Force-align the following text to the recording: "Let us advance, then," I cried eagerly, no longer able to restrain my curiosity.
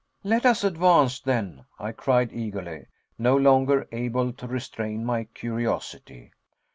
"Let 0.23 0.47
us 0.47 0.63
advance, 0.63 1.19
then," 1.19 1.65
I 1.77 1.91
cried 1.91 2.33
eagerly, 2.33 2.87
no 3.19 3.37
longer 3.37 3.87
able 3.91 4.33
to 4.33 4.47
restrain 4.47 5.05
my 5.05 5.25
curiosity. 5.25 6.31